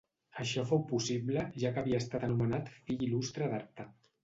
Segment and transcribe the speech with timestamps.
[0.43, 3.89] Això fou possible, ja que havia estat anomenat Fill Il·lustre d'Artà.